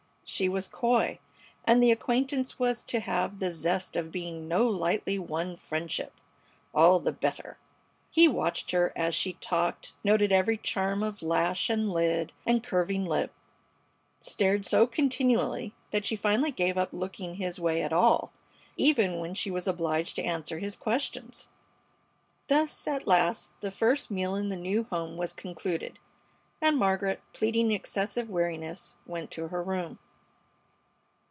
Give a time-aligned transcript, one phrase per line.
[0.33, 1.19] She was coy,
[1.65, 6.13] and the acquaintance was to have the zest of being no lightly won friendship.
[6.73, 7.57] All the better.
[8.09, 13.03] He watched her as she talked, noted every charm of lash and lid and curving
[13.03, 13.33] lip;
[14.21, 18.31] stared so continually that she finally gave up looking his way at all,
[18.77, 21.49] even when she was obliged to answer his questions.
[22.47, 25.99] Thus, at last, the first meal in the new home was concluded,
[26.61, 29.99] and Margaret, pleading excessive weariness, went to her room.